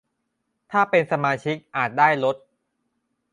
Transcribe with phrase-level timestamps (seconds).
[0.71, 2.35] ถ้าเป็นสมาชิกอาจได้ลด